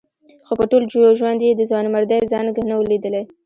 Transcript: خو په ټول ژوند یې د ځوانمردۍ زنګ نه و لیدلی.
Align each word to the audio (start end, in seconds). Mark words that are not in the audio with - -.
خو 0.45 0.53
په 0.59 0.65
ټول 0.71 0.83
ژوند 1.19 1.39
یې 1.45 1.51
د 1.55 1.61
ځوانمردۍ 1.69 2.21
زنګ 2.33 2.53
نه 2.69 2.75
و 2.77 2.81
لیدلی. 2.91 3.23